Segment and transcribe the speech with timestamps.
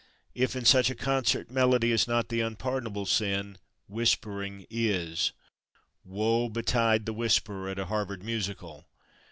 [0.33, 5.31] If, in such a concert, melody is not the unpardonable sin, whispering is.
[6.03, 8.87] Woe betide the whisperer at a Harvard Musical.